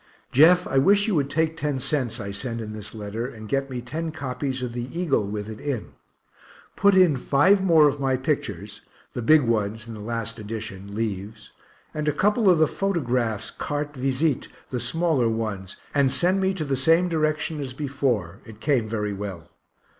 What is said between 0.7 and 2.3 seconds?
wish you would take 10¢